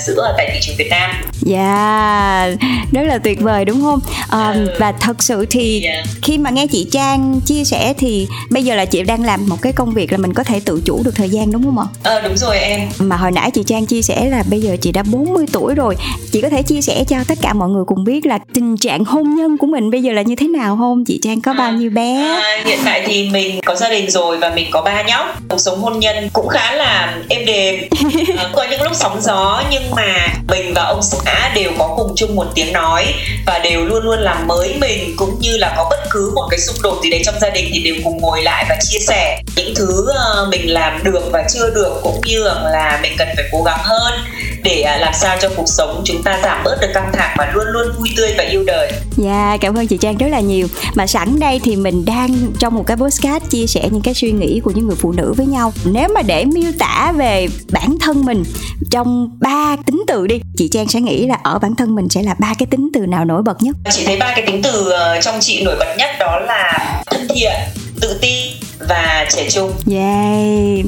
[0.05, 1.09] sữa ở tại thị trường Việt Nam.
[1.41, 2.49] Dạ,
[2.91, 3.99] rất là tuyệt vời đúng không?
[4.29, 4.67] À, Ừ.
[4.79, 6.05] Và thật sự thì Yeah.
[6.21, 9.55] khi mà nghe chị Trang chia sẻ thì bây giờ là chị đang làm một
[9.61, 11.85] cái công việc là mình có thể tự chủ được thời gian đúng không ạ?
[12.03, 12.89] Ờ đúng rồi em.
[12.99, 15.95] Mà hồi nãy chị Trang chia sẻ là bây giờ chị đã 40 tuổi rồi
[16.31, 19.05] Chị có thể chia sẻ cho tất cả mọi người cùng biết là tình trạng
[19.05, 21.05] hôn nhân của mình bây giờ là như thế nào không?
[21.05, 22.15] Chị Trang có bao nhiêu bé?
[22.37, 25.59] À, hiện tại thì mình có gia đình rồi và mình có ba nhóc cuộc
[25.59, 27.75] sống hôn nhân cũng khá là êm đềm
[28.37, 31.93] à, có những lúc sóng gió nhưng nhưng mà mình và ông xã đều có
[31.97, 33.13] cùng chung một tiếng nói
[33.45, 36.59] và đều luôn luôn làm mới mình, cũng như là có bất cứ một cái
[36.59, 39.41] xung đột gì đấy trong gia đình thì đều cùng ngồi lại và chia sẻ
[39.55, 43.45] những thứ ờ, mình làm được và chưa được, cũng như là mình cần phải
[43.51, 44.13] cố gắng hơn
[44.63, 47.51] để à, làm sao cho cuộc sống chúng ta giảm bớt được căng thẳng và
[47.53, 48.91] luôn luôn vui tươi và yêu đời.
[49.17, 50.67] Dạ, cảm ơn chị Trang rất là nhiều.
[50.95, 54.31] Mà sẵn đây thì mình đang trong một cái podcast chia sẻ những cái suy
[54.31, 55.73] nghĩ của những người phụ nữ với nhau.
[55.85, 58.43] Nếu mà để miêu tả về bản thân mình
[58.91, 62.23] trong ba tính từ đi Chị Trang sẽ nghĩ là ở bản thân mình sẽ
[62.23, 63.75] là ba cái tính từ nào nổi bật nhất?
[63.91, 67.27] Chị thấy ba cái tính từ ờ, trong chị nổi bật nhất đó là thân
[67.29, 67.51] thiện
[68.01, 69.71] tự tin và trẻ trung.
[69.91, 70.83] Yay.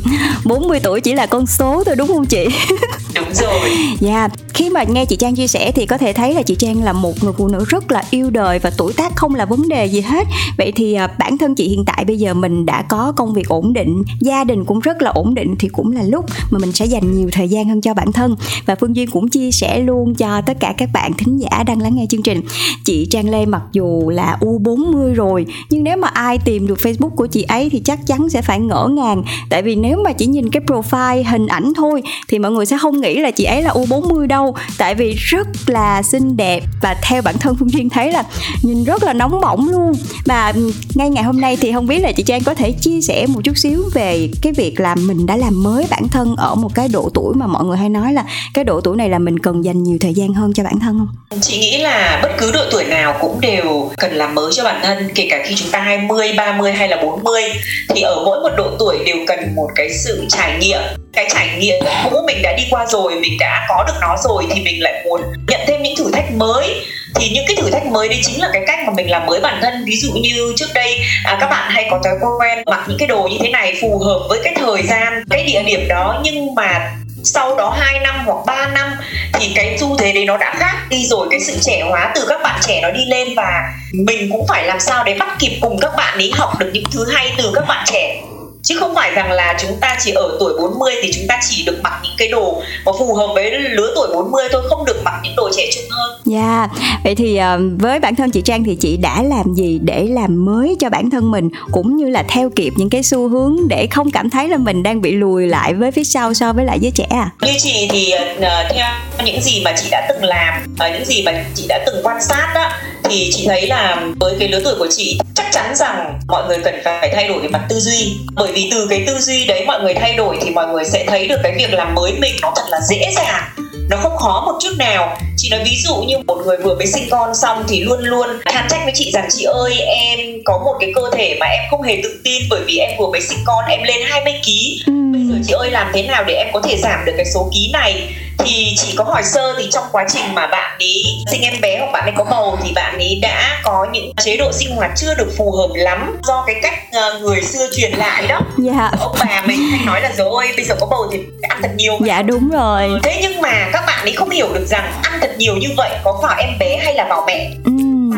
[0.46, 2.48] 40 tuổi chỉ là con số thôi đúng không chị?
[3.16, 3.60] đúng rồi.
[4.00, 4.32] Dạ yeah.
[4.54, 6.94] khi mà nghe chị trang chia sẻ thì có thể thấy là chị trang là
[6.94, 9.86] một người phụ nữ rất là yêu đời và tuổi tác không là vấn đề
[9.86, 10.28] gì hết.
[10.58, 13.48] Vậy thì à, bản thân chị hiện tại bây giờ mình đã có công việc
[13.48, 16.72] ổn định gia đình cũng rất là ổn định thì cũng là lúc mà mình
[16.72, 18.36] sẽ dành nhiều thời gian hơn cho bản thân.
[18.66, 21.82] Và phương duyên cũng chia sẻ luôn cho tất cả các bạn thính giả đang
[21.82, 22.42] lắng nghe chương trình.
[22.86, 26.78] Chị trang lê mặc dù là u 40 rồi nhưng nếu mà ai tìm được
[26.78, 29.24] facebook của chị ấy thì chắc chắn sẽ phải ngỡ ngàng.
[29.50, 32.78] Tại vì nếu mà chỉ nhìn cái profile hình ảnh thôi thì mọi người sẽ
[32.78, 34.56] không nghĩ là chị ấy là U40 đâu.
[34.78, 38.24] Tại vì rất là xinh đẹp và theo bản thân Phương Duyên thấy là
[38.62, 39.94] nhìn rất là nóng bỏng luôn.
[40.26, 43.02] Và ừ, ngay ngày hôm nay thì không biết là chị Trang có thể chia
[43.02, 46.56] sẻ một chút xíu về cái việc là mình đã làm mới bản thân ở
[46.56, 49.20] một cái độ tuổi mà mọi người hay nói là cái độ tuổi này là
[49.20, 51.40] mình cần dành nhiều thời gian hơn cho bản thân không?
[51.42, 54.82] Chị nghĩ là bất cứ độ tuổi nào cũng đều cần làm mới cho bản
[54.84, 57.42] thân kể cả khi chúng ta 20, 30 hay là 40
[57.90, 60.82] thì ở mỗi một độ tuổi đều cần một cái sự trải nghiệm.
[61.14, 64.46] Cái trải nghiệm cũ mình đã đi qua rồi mình đã có được nó rồi
[64.54, 66.76] thì mình lại muốn nhận thêm những thử thách mới.
[67.16, 69.40] Thì những cái thử thách mới đấy chính là cái cách mà mình làm mới
[69.40, 69.86] bản thân.
[69.86, 73.08] Ví dụ như trước đây à, các bạn hay có thói quen mặc những cái
[73.08, 76.22] đồ như thế này phù hợp với cái thời gian cái địa điểm đó.
[76.24, 76.92] Nhưng mà
[77.24, 78.96] sau đó 2 năm hoặc 3 năm
[79.34, 81.28] thì cái xu thế đấy nó đã khác đi rồi.
[81.32, 84.64] Cái sự trẻ hóa từ các bạn trẻ nó đi lên và mình cũng phải
[84.64, 87.52] làm sao để bắt kịp cùng các bạn ấy, học được những thứ hay từ
[87.56, 88.22] các bạn trẻ
[88.64, 91.64] chứ không phải rằng là chúng ta chỉ ở tuổi 40 thì chúng ta chỉ
[91.66, 95.02] được mặc những cái đồ mà phù hợp với lứa tuổi 40 thôi không được
[95.04, 96.22] mặc những đồ trẻ trung hơn.
[96.26, 96.42] Dạ.
[96.42, 96.70] Yeah.
[97.04, 100.46] Vậy thì uh, với bản thân chị Trang thì chị đã làm gì để làm
[100.46, 103.88] mới cho bản thân mình cũng như là theo kịp những cái xu hướng để
[103.92, 106.80] không cảm thấy là mình đang bị lùi lại với phía sau so với lại
[106.80, 107.30] giới trẻ à?
[107.42, 108.86] Như chị thì uh, theo
[109.26, 112.24] những gì mà chị đã từng làm, uh, những gì mà chị đã từng quan
[112.24, 112.70] sát đó
[113.04, 116.58] thì chị thấy là với cái lứa tuổi của chị chắc chắn rằng mọi người
[116.64, 119.64] cần phải thay đổi về mặt tư duy bởi vì từ cái tư duy đấy
[119.68, 122.36] mọi người thay đổi thì mọi người sẽ thấy được cái việc làm mới mình
[122.42, 123.44] nó thật là dễ dàng.
[123.90, 125.18] Nó không khó một chút nào.
[125.38, 128.28] Chị nói ví dụ như một người vừa mới sinh con xong thì luôn luôn
[128.46, 131.62] than trách với chị rằng chị ơi em có một cái cơ thể mà em
[131.70, 134.92] không hề tự tin bởi vì em vừa mới sinh con em lên 20 kg
[134.92, 134.94] ừ.
[135.14, 137.50] bây giờ chị ơi làm thế nào để em có thể giảm được cái số
[137.54, 141.42] ký này thì chỉ có hỏi sơ thì trong quá trình mà bạn ấy sinh
[141.42, 144.52] em bé hoặc bạn ấy có bầu thì bạn ấy đã có những chế độ
[144.52, 148.28] sinh hoạt chưa được phù hợp lắm do cái cách ờ, người xưa truyền lại
[148.28, 148.92] đó dạ.
[149.00, 151.98] ông bà mình hay nói là rồi bây giờ có bầu thì ăn thật nhiều
[152.06, 155.36] dạ đúng rồi thế nhưng mà các bạn ấy không hiểu được rằng ăn thật
[155.38, 157.72] nhiều như vậy có vào em bé hay là vào mẹ ừ.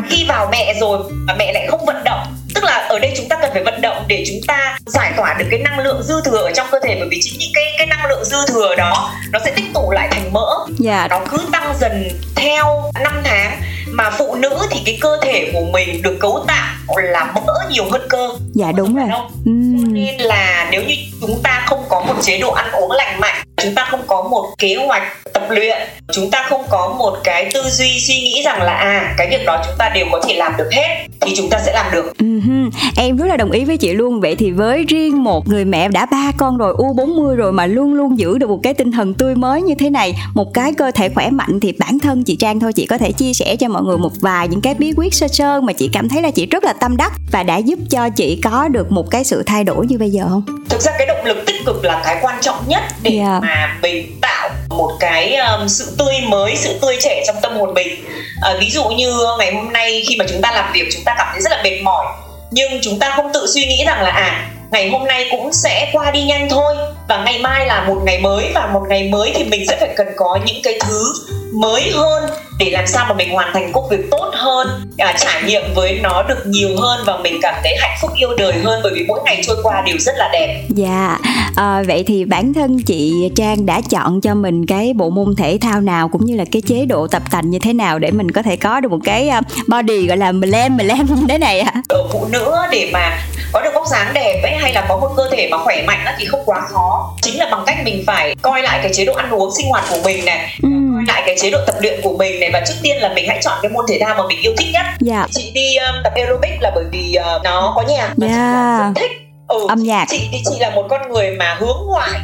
[0.09, 2.19] khi vào mẹ rồi mà mẹ lại không vận động
[2.55, 5.33] tức là ở đây chúng ta cần phải vận động để chúng ta giải tỏa
[5.33, 6.95] được cái năng lượng dư thừa ở trong cơ thể.
[6.99, 9.91] Bởi vì chính những cái cái năng lượng dư thừa đó nó sẽ tích tụ
[9.91, 10.65] lại thành mỡ.
[10.79, 11.07] Dạ.
[11.09, 13.61] nó cứ tăng dần theo năm tháng.
[13.87, 17.85] Mà phụ nữ thì cái cơ thể của mình được cấu tạo là mỡ nhiều
[17.91, 18.29] hơn cơ.
[18.53, 19.07] Dạ đúng rồi.
[19.45, 19.51] ừ.
[19.91, 23.43] nên là nếu như chúng ta không có một chế độ ăn uống lành mạnh
[23.63, 25.03] chúng ta không có một kế hoạch
[25.43, 25.77] tập luyện
[26.11, 29.45] chúng ta không có một cái tư duy suy nghĩ rằng là à cái việc
[29.45, 32.13] đó chúng ta đều có thể làm được hết thì chúng ta sẽ làm được
[32.19, 32.69] uh-huh.
[32.97, 35.87] em rất là đồng ý với chị luôn vậy thì với riêng một người mẹ
[35.87, 38.91] đã ba con rồi u 40 rồi mà luôn luôn giữ được một cái tinh
[38.91, 42.23] thần tươi mới như thế này một cái cơ thể khỏe mạnh thì bản thân
[42.23, 44.73] chị Trang thôi chị có thể chia sẻ cho mọi người một vài những cái
[44.73, 47.43] bí quyết sơ sơ mà chị cảm thấy là chị rất là tâm đắc và
[47.43, 50.43] đã giúp cho chị có được một cái sự thay đổi như bây giờ không
[50.69, 53.23] thực ra cái động lực tích cực là cái quan trọng nhất để yeah.
[53.23, 53.39] Dạ.
[53.41, 57.73] mà mình tạo một cái um, sự tươi mới sự tươi trẻ trong tâm hồn
[57.73, 58.05] mình.
[58.41, 61.15] À, ví dụ như ngày hôm nay khi mà chúng ta làm việc chúng ta
[61.17, 62.05] cảm thấy rất là mệt mỏi
[62.51, 65.89] nhưng chúng ta không tự suy nghĩ rằng là à ngày hôm nay cũng sẽ
[65.93, 66.75] qua đi nhanh thôi.
[67.07, 69.89] Và ngày mai là một ngày mới và một ngày mới thì mình sẽ phải
[69.95, 71.13] cần có những cái thứ
[71.53, 75.43] mới hơn để làm sao mà mình hoàn thành công việc tốt hơn à, trải
[75.43, 78.79] nghiệm với nó được nhiều hơn và mình cảm thấy hạnh phúc yêu đời hơn.
[78.83, 80.63] Bởi vì mỗi ngày trôi qua đều rất là đẹp.
[80.69, 81.17] Dạ
[81.55, 85.57] à, vậy thì bản thân chị trang đã chọn cho mình cái bộ môn thể
[85.61, 88.31] thao nào cũng như là cái chế độ tập tành như thế nào để mình
[88.31, 91.59] có thể có được một cái à, body gọi là mlem mlem như thế này
[91.59, 91.71] ạ?
[91.73, 91.81] À?
[92.11, 93.17] phụ nữ để mà
[93.51, 96.05] có được vóc dáng đẹp ấy hay là có một cơ thể mà khỏe mạnh
[96.17, 99.13] thì không quá khó chính là bằng cách mình phải coi lại cái chế độ
[99.13, 100.69] ăn uống sinh hoạt của mình này ừ.
[100.95, 103.25] coi lại cái chế độ tập luyện của mình này và trước tiên là mình
[103.27, 105.27] hãy chọn cái môn thể thao mà mình yêu thích nhất dạ.
[105.31, 108.95] chị đi um, tập aerobic là bởi vì uh, nó có nhạc và yeah.
[108.95, 109.11] chị rất thích
[109.47, 112.19] ừ, âm nhạc chị thì chị là một con người mà hướng ngoại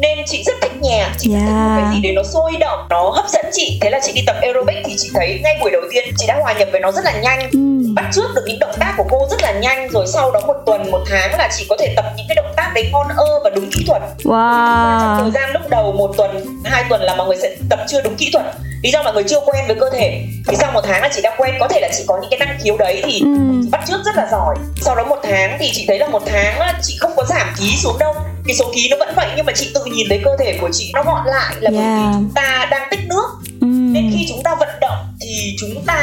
[0.00, 1.44] nên chị rất thích nhạc chị yeah.
[1.46, 4.12] thích một cái gì đấy nó sôi động nó hấp dẫn chị thế là chị
[4.12, 6.80] đi tập aerobic thì chị thấy ngay buổi đầu tiên chị đã hòa nhập với
[6.80, 7.79] nó rất là nhanh mm.
[7.94, 10.56] Bắt trước được những động tác của cô rất là nhanh rồi sau đó một
[10.66, 13.40] tuần một tháng là chị có thể tập những cái động tác đấy ngon ơ
[13.44, 15.00] và đúng kỹ thuật wow.
[15.00, 18.00] trong thời gian lúc đầu một tuần hai tuần là mọi người sẽ tập chưa
[18.02, 18.44] đúng kỹ thuật
[18.82, 21.20] lý do mọi người chưa quen với cơ thể thì sau một tháng là chị
[21.22, 23.22] đã quen có thể là chị có những cái năng khiếu đấy thì
[23.62, 26.22] chị bắt trước rất là giỏi sau đó một tháng thì chị thấy là một
[26.26, 28.14] tháng chị không có giảm ký xuống đâu
[28.46, 30.68] cái số ký nó vẫn vậy nhưng mà chị tự nhìn thấy cơ thể của
[30.72, 32.12] chị nó gọn lại là bởi vì Yeah.
[32.14, 33.26] chúng ta đang tích nước
[33.60, 33.92] Ừm.
[33.92, 34.96] nên khi chúng ta vận động
[35.40, 35.98] thì chúng ta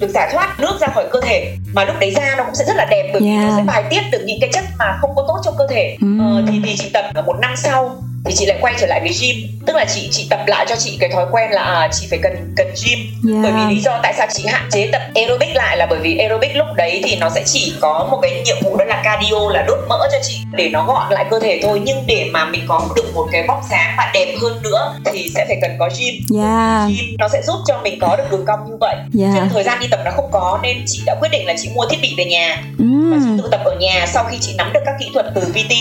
[0.00, 2.64] được giải thoát nước ra khỏi cơ thể mà lúc đấy da nó cũng sẽ
[2.64, 3.44] rất là đẹp bởi vì Yeah.
[3.48, 5.96] nó sẽ bài tiết được những cái chất mà không có tốt trong cơ thể
[6.00, 6.18] Ừm.
[6.36, 9.00] ờ, thì thì chị tập ở một năm sau thì chị lại quay trở lại
[9.00, 9.36] với gym.
[9.66, 12.18] Tức là chị chị tập lại cho chị cái thói quen là à, chị phải
[12.22, 12.98] cần cần gym.
[13.28, 13.42] Yeah.
[13.42, 16.18] bởi vì lý do tại sao chị hạn chế tập aerobic lại là bởi vì
[16.18, 19.50] aerobic lúc đấy thì nó sẽ chỉ có một cái nhiệm vụ đó là cardio
[19.50, 21.80] là đốt mỡ cho chị để nó gọn lại cơ thể thôi.
[21.84, 25.28] Nhưng để mà mình có được một cái vóc dáng và đẹp hơn nữa thì
[25.34, 26.14] sẽ phải cần có gym.
[26.40, 26.88] Yeah.
[26.88, 28.96] gym nó sẽ giúp cho mình có được đường cong như vậy.
[29.20, 29.34] Yeah.
[29.34, 31.68] Chứ thời gian đi tập nó không có nên chị đã quyết định là chị
[31.74, 32.62] mua thiết bị về nhà.
[32.78, 35.40] Và chị tự tập ở nhà sau khi chị nắm được các kỹ thuật từ
[35.40, 35.72] VT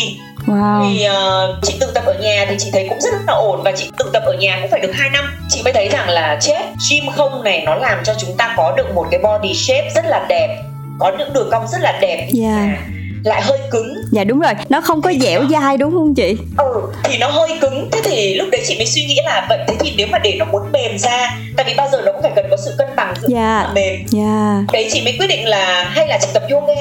[0.48, 0.84] Wow.
[0.94, 3.72] thì uh, chị tự tập ở nhà thì chị thấy cũng rất là ổn và
[3.72, 6.38] chị tự tập ở nhà cũng phải được 2 năm chị mới thấy rằng là
[6.42, 9.90] chết gym không này nó làm cho chúng ta có được một cái body shape
[9.96, 10.58] rất là đẹp
[11.00, 12.56] có những đường cong rất là đẹp Yeah.
[12.56, 12.78] mà
[13.24, 16.36] lại hơi cứng Dạ đúng rồi, nó không có dẻo dai đúng không chị?
[16.58, 19.60] ừ thì nó hơi cứng thế thì lúc đấy chị mới suy nghĩ là vậy
[19.68, 22.22] thế thì nếu mà để nó muốn mềm ra tại vì bao giờ nó cũng
[22.22, 23.68] phải cần có sự cân bằng giữa Dạ.
[23.76, 24.56] mềm Dạ.
[24.74, 26.74] đấy chị mới quyết định là hay là chị tập yoga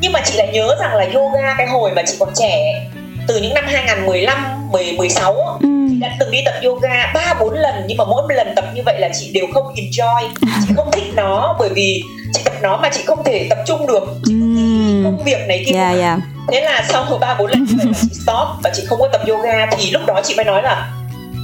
[0.00, 2.80] nhưng mà chị lại nhớ rằng là yoga cái hồi mà chị còn trẻ
[3.28, 6.00] từ những năm 2015 10 16 á, Ừm.
[6.00, 9.00] đã từng đi tập yoga ba bốn lần nhưng mà mỗi lần tập như vậy
[9.00, 10.28] là chị đều không enjoy
[10.68, 12.02] chị không thích nó bởi vì
[12.34, 15.04] chị tập nó mà chị không thể tập trung được Ừm.
[15.04, 16.18] công việc này kia Dạ dạ.
[16.52, 19.08] thế là sau ba bốn lần như vậy là chị stop và chị không có
[19.12, 20.90] tập yoga thì lúc đó chị mới nói là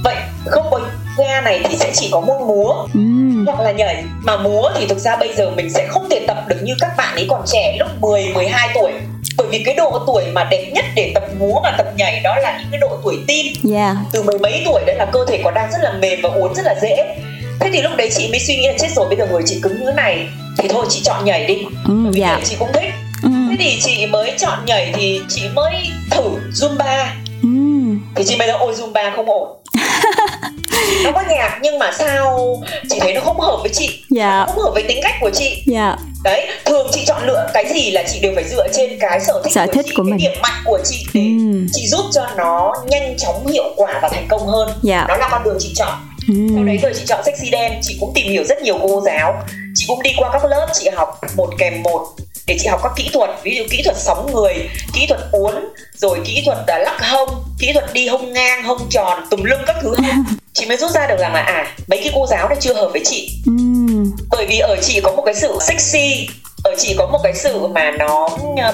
[0.03, 0.79] vậy không có
[1.17, 3.45] yoga này thì sẽ chỉ có môn múa Ừm.
[3.45, 6.37] hoặc là nhảy mà múa thì thực ra bây giờ mình sẽ không thể tập
[6.47, 8.91] được như các bạn ấy còn trẻ lúc 10 12 tuổi
[9.37, 12.35] bởi vì cái độ tuổi mà đẹp nhất để tập múa và tập nhảy đó
[12.35, 13.95] là những cái độ tuổi teen Dạ.
[14.11, 16.55] từ mười mấy tuổi đấy là cơ thể còn đang rất là mềm và uốn
[16.55, 17.15] rất là dễ
[17.59, 19.59] thế thì lúc đấy chị mới suy nghĩ là chết rồi bây giờ người chị
[19.63, 22.27] cứng như này thì thôi chị chọn nhảy đi bởi vì dạ.
[22.35, 22.93] nhảy chị cũng thích
[23.23, 23.47] Ừm.
[23.49, 25.73] thế thì chị mới chọn nhảy thì chị mới
[26.11, 27.05] thử zumba
[27.43, 27.99] Ừm.
[28.15, 29.57] thì chị mới nói ôi zumba không ổn
[31.03, 32.55] nó có nhạc nhưng mà sao
[32.89, 34.45] chị thấy nó không hợp với chị Dạ.
[34.45, 35.95] không hợp với tính cách của chị Dạ.
[36.25, 39.41] Đấy thường chị chọn lựa cái gì là chị đều phải dựa trên cái sở
[39.43, 40.17] thích Sở của thích chị của cái mình.
[40.17, 41.67] điểm mạnh của chị để Ừm.
[41.73, 45.05] chị giúp cho nó nhanh chóng hiệu quả và thành công hơn Dạ.
[45.07, 45.93] đó là con đường chị chọn
[46.27, 46.65] sau Ừm.
[46.65, 49.43] đấy rồi chị chọn sexy dance chị cũng tìm hiểu rất nhiều cô giáo
[49.75, 52.07] chị cũng đi qua các lớp chị học một kèm một
[52.47, 54.53] để chị học các kỹ thuật ví dụ kỹ thuật sóng người
[54.93, 55.53] kỹ thuật uốn
[55.97, 59.59] rồi kỹ thuật à, lắc hông kỹ thuật đi hông ngang hông tròn tùm lum
[59.67, 59.95] các thứ
[60.55, 62.89] chị mới rút ra được rằng là à mấy cái cô giáo này chưa hợp
[62.91, 64.11] với chị Ừm.
[64.31, 66.27] bởi vì ở chị có một cái sự sexy
[66.63, 68.29] ở chị có một cái sự mà nó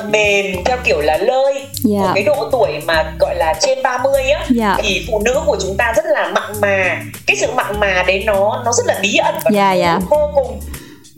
[0.09, 2.01] mềm theo kiểu là lơi Dạ.
[2.03, 4.77] ở cái độ tuổi mà gọi là trên 30 á Dạ.
[4.83, 8.23] thì phụ nữ của chúng ta rất là mặn mà cái sự mặn mà đấy
[8.25, 9.99] nó nó rất là bí ẩn và nó dạ.
[10.09, 10.59] vô cùng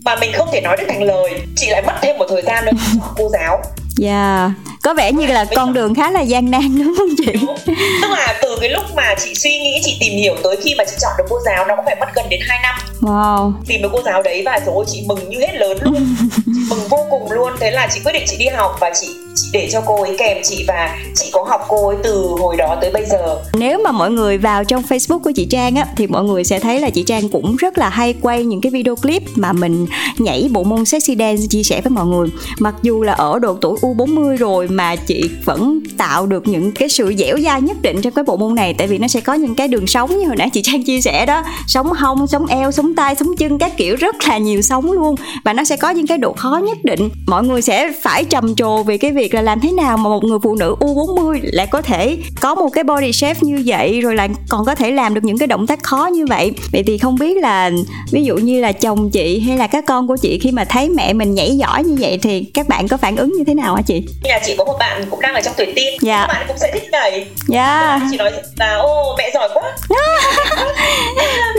[0.04, 2.64] mà mình không thể nói được thành lời chị lại mất thêm một thời gian
[2.64, 2.72] nữa
[3.16, 3.62] cô giáo
[3.96, 4.50] Dạ.
[4.84, 7.32] Có vẻ như là con đường khá là gian nan đúng không chị?
[7.32, 7.56] Đúng.
[8.02, 10.84] tức là từ cái lúc mà chị suy nghĩ chị tìm hiểu tới khi mà
[10.84, 13.52] chị chọn được cô giáo nó cũng phải mất gần đến 2 năm Wow.
[13.66, 15.94] tìm được cô giáo đấy và rồi chị mừng như hết lớn luôn
[16.46, 19.06] chị mừng vô cùng luôn thế là chị quyết định chị đi học và chị
[19.06, 22.56] chị để cho cô ấy kèm chị và chị có học cô ấy từ hồi
[22.56, 25.86] đó tới bây giờ Nếu mà mọi người vào trong Facebook của chị Trang á
[25.96, 28.70] thì mọi người sẽ thấy là chị Trang cũng rất là hay quay những cái
[28.70, 29.86] video clip mà mình
[30.18, 32.28] nhảy bộ môn sexy dance chia sẻ với mọi người.
[32.58, 36.88] Mặc dù là ở độ tuổi U40 rồi mà chị vẫn tạo được những cái
[36.88, 39.34] sự dẻo dai nhất định trong cái bộ môn này tại vì nó sẽ có
[39.34, 42.46] những cái đường sống như hồi nãy chị Trang chia sẻ đó, sống hông, sống
[42.46, 45.76] eo, sống tay, sống chân các kiểu rất là nhiều sống luôn và nó sẽ
[45.76, 47.08] có những cái độ khó nhất định.
[47.26, 50.24] Mọi người sẽ phải trầm trồ về cái việc là làm thế nào mà một
[50.24, 54.14] người phụ nữ U40 lại có thể có một cái body shape như vậy rồi
[54.16, 56.52] lại còn có thể làm được những cái động tác khó như vậy.
[56.72, 57.70] Vậy thì không biết là
[58.12, 60.88] ví dụ như là chồng chị hay là các con của chị khi mà thấy
[60.88, 63.74] mẹ mình nhảy giỏi như vậy thì các bạn có phản ứng như thế nào
[63.74, 64.02] hả chị?
[64.22, 66.20] nhà chị có một bạn cũng đang ở trong tuổi teen Dạ.
[66.28, 69.62] các bạn cũng sẽ thích nhảy Dạ, chị nói là ô mẹ giỏi quá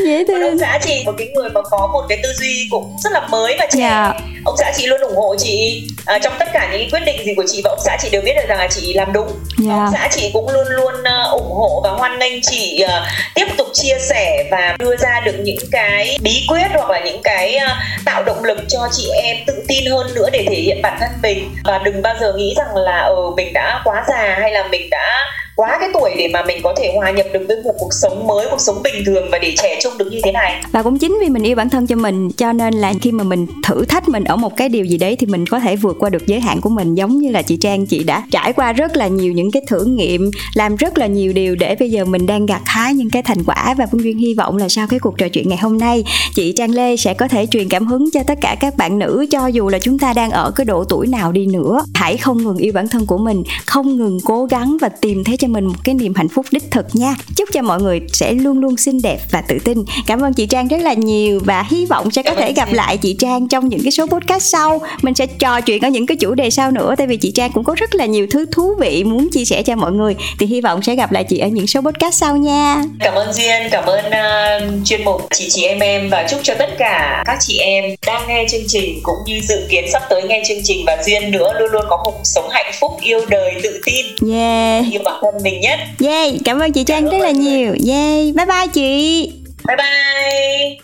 [0.05, 2.95] dễ Còn ông xã chị một cái người mà có một cái tư duy cũng
[3.03, 4.13] rất là mới và trẻ Dạ.
[4.45, 7.33] ông xã chị luôn ủng hộ chị à, trong tất cả những quyết định gì
[7.35, 9.73] của chị và ông xã chị đều biết được rằng là chị làm đúng Dạ.
[9.73, 13.45] ông xã chị cũng luôn luôn ờ, ủng hộ và hoan nghênh chị ờ, tiếp
[13.57, 17.55] tục chia sẻ và đưa ra được những cái bí quyết hoặc là những cái
[17.55, 20.97] ờ, tạo động lực cho chị em tự tin hơn nữa để thể hiện bản
[20.99, 24.51] thân mình và đừng bao giờ nghĩ rằng là ờ mình đã quá già hay
[24.51, 27.57] là mình đã quá cái tuổi để mà mình có thể hòa nhập được với
[27.63, 30.31] một cuộc sống mới, cuộc sống bình thường và để trẻ trung được như thế
[30.31, 30.63] này.
[30.71, 33.23] Và cũng chính vì mình yêu bản thân cho mình, cho nên là khi mà
[33.23, 35.97] mình thử thách mình ở một cái điều gì đấy thì mình có thể vượt
[35.99, 38.73] qua được giới hạn của mình, giống như là chị Trang, chị đã trải qua
[38.73, 42.05] rất là nhiều những cái thử nghiệm, làm rất là nhiều điều để bây giờ
[42.05, 44.87] mình đang gặt hái những cái thành quả và Phương Duyên hy vọng là sau
[44.87, 46.03] cái cuộc trò chuyện ngày hôm nay,
[46.35, 49.25] chị Trang Lê sẽ có thể truyền cảm hứng cho tất cả các bạn nữ,
[49.31, 51.83] cho dù là chúng ta đang ở cái độ tuổi nào đi nữa.
[51.93, 55.37] Hãy không ngừng yêu bản thân của mình, không ngừng cố gắng và tìm thấy
[55.37, 57.15] cho cho mình một cái niềm hạnh phúc đích thực nha.
[57.35, 59.83] Chúc cho mọi người sẽ luôn luôn xinh đẹp và tự tin.
[60.07, 62.97] Cảm ơn chị trang rất là nhiều và hy vọng sẽ có thể gặp lại
[62.97, 64.81] chị trang trong những cái số podcast sau.
[65.01, 67.51] Mình sẽ trò chuyện ở những cái chủ đề sau nữa tại vì chị trang
[67.53, 70.15] cũng có rất là nhiều thứ thú vị muốn chia sẻ cho mọi người.
[70.39, 72.83] Thì hy vọng sẽ gặp lại chị ở những số podcast sau nha.
[72.99, 76.53] Cảm ơn Duyên, cảm ơn uh, chuyên mục chị chị em em và chúc cho
[76.59, 80.23] tất cả các chị em đang nghe chương trình cũng như dự kiến sắp tới
[80.23, 83.53] nghe chương trình và Duyên nữa luôn luôn có cuộc sống hạnh phúc, yêu đời,
[83.63, 84.85] tự tin, yeah.
[84.91, 85.79] Yêu bản thân mình nhất.
[86.05, 87.75] yeah cảm ơn chị trang rất là nhiều.
[87.87, 89.31] Yeah bye bye chị.
[89.67, 90.77] Bye bye.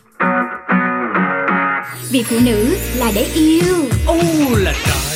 [2.12, 3.76] Vì phụ nữ là để yêu.
[4.08, 4.16] Ô
[4.58, 5.11] là trời